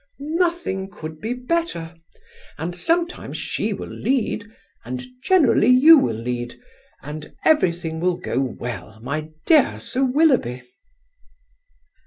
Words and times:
"Nothing 0.17 0.89
could 0.89 1.19
be 1.21 1.35
better. 1.35 1.93
And 2.57 2.75
sometimes 2.75 3.37
she 3.37 3.71
will 3.71 3.87
lead, 3.87 4.47
and 4.83 5.03
generally 5.21 5.67
you 5.67 5.95
will 5.99 6.17
lead, 6.17 6.59
and 7.03 7.31
everything 7.45 7.99
will 7.99 8.17
go 8.17 8.39
well, 8.39 8.99
my 9.03 9.29
dear 9.45 9.79
Sir 9.79 10.03
Willoughby." 10.03 10.63